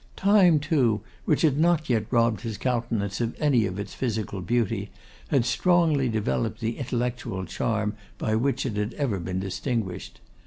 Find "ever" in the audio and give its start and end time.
8.95-9.19